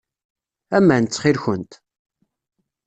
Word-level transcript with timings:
Aman, 0.77 1.03
ttxil-kent. 1.05 1.71